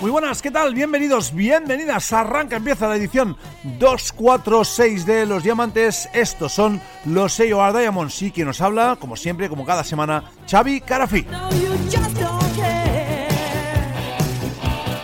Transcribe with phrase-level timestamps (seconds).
[0.00, 0.74] Muy buenas, ¿qué tal?
[0.74, 2.12] Bienvenidos, bienvenidas.
[2.12, 3.36] Arranca, empieza la edición
[3.78, 6.08] 246 de Los Diamantes.
[6.12, 10.82] Estos son los sello Diamonds y quien nos habla, como siempre, como cada semana, Xavi
[10.82, 11.26] Carafi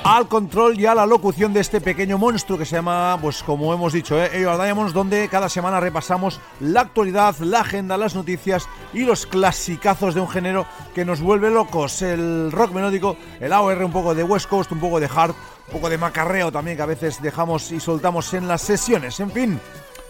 [0.05, 3.73] al control y a la locución de este pequeño monstruo que se llama, pues como
[3.73, 9.05] hemos dicho, eh, Diamonds, donde cada semana repasamos la actualidad, la agenda, las noticias y
[9.05, 12.03] los clasicazos de un género que nos vuelve locos.
[12.03, 15.35] El rock melódico, el AOR, un poco de West Coast, un poco de hard,
[15.69, 19.19] un poco de macarreo también que a veces dejamos y soltamos en las sesiones.
[19.21, 19.59] En fin,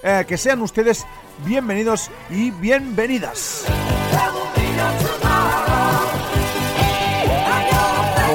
[0.02, 1.06] eh, que sean ustedes
[1.46, 3.64] bienvenidos y bienvenidas.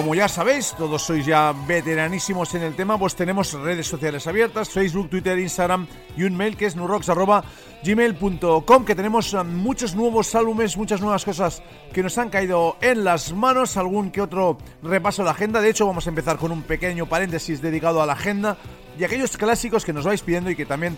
[0.09, 4.68] Como ya sabéis, todos sois ya veteranísimos en el tema, pues tenemos redes sociales abiertas,
[4.68, 5.86] Facebook, Twitter, Instagram
[6.18, 11.62] y un mail que es nurox.gmail.com, que tenemos um, muchos nuevos álbumes, muchas nuevas cosas
[11.94, 15.62] que nos han caído en las manos, algún que otro repaso de la agenda.
[15.62, 18.58] De hecho, vamos a empezar con un pequeño paréntesis dedicado a la agenda
[18.97, 20.97] y aquellos clásicos que nos vais pidiendo y que también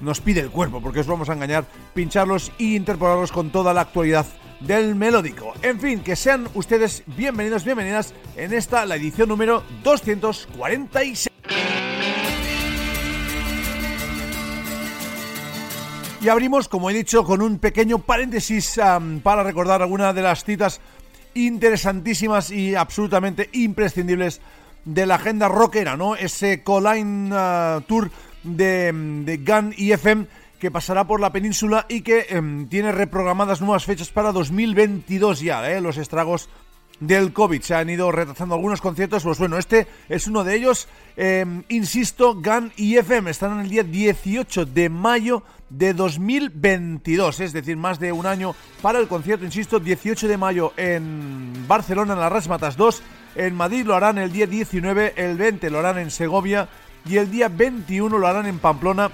[0.00, 3.82] nos pide el cuerpo, porque os vamos a engañar, pincharlos y interpolarlos con toda la
[3.82, 4.26] actualidad
[4.60, 5.54] del melódico.
[5.62, 11.30] En fin, que sean ustedes bienvenidos, bienvenidas en esta, la edición número 246.
[16.22, 18.78] Y abrimos, como he dicho, con un pequeño paréntesis
[19.22, 20.80] para recordar algunas de las citas
[21.32, 24.40] interesantísimas y absolutamente imprescindibles
[24.84, 26.16] de la agenda rockera, ¿no?
[26.16, 28.10] Ese Colline ah, Tour
[28.42, 28.92] de,
[29.24, 30.26] de Gun y FM
[30.60, 35.68] que pasará por la península y que em, tiene reprogramadas nuevas fechas para 2022 ya,
[35.72, 35.80] ¿eh?
[35.80, 36.48] los estragos
[37.00, 37.62] del COVID.
[37.62, 40.86] Se han ido retrasando algunos conciertos, pues bueno, este es uno de ellos.
[41.16, 47.52] Em, insisto, GAN y FM están en el día 18 de mayo de 2022, es
[47.52, 52.20] decir, más de un año para el concierto, insisto, 18 de mayo en Barcelona, en
[52.20, 53.02] la Rasmatas 2,
[53.36, 56.68] en Madrid lo harán el día 19, el 20 lo harán en Segovia
[57.06, 59.10] y el día 21 lo harán en Pamplona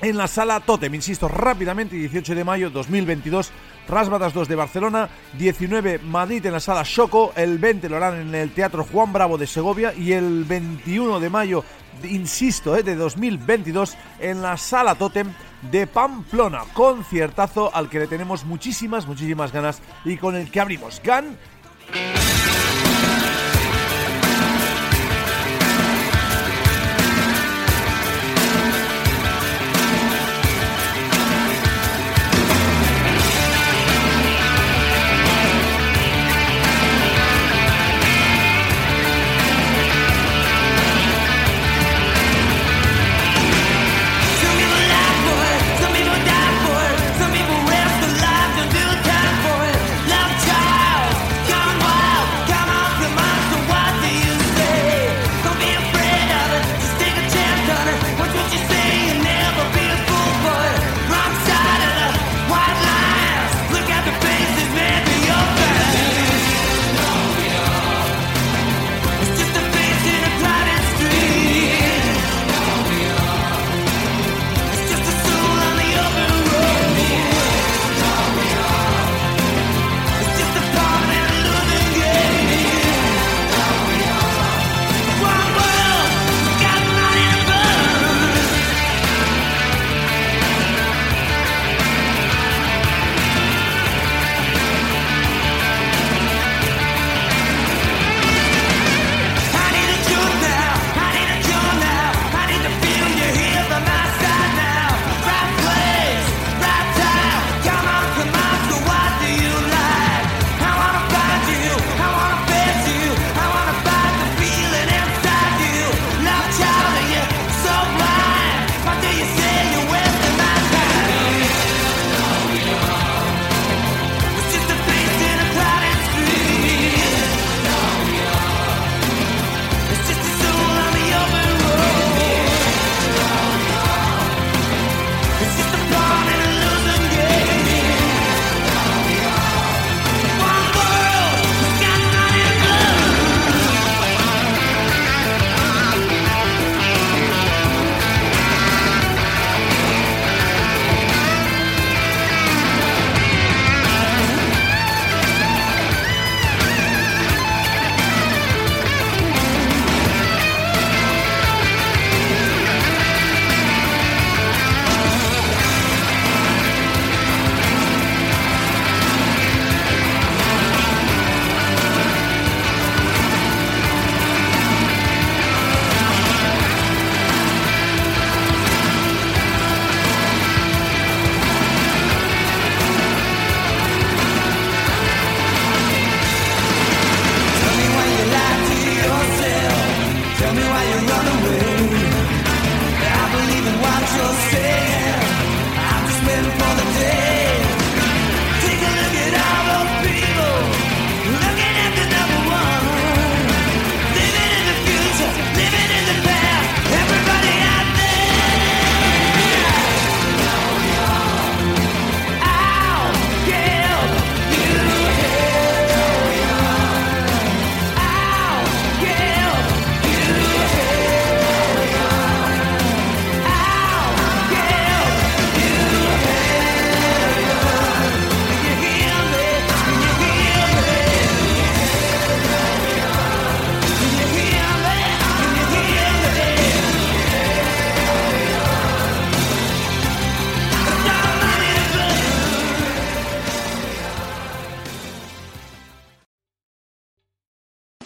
[0.00, 0.94] en la sala Totem.
[0.94, 3.50] Insisto, rápidamente, 18 de mayo 2022,
[3.88, 5.08] Rasmatas 2 de Barcelona,
[5.38, 9.38] 19 Madrid en la sala Choco, el 20 lo harán en el Teatro Juan Bravo
[9.38, 11.64] de Segovia y el 21 de mayo,
[12.04, 15.32] insisto, eh, de 2022 en la sala Totem
[15.70, 16.62] de Pamplona.
[16.72, 21.00] Conciertazo al que le tenemos muchísimas, muchísimas ganas y con el que abrimos.
[21.02, 21.36] GAN.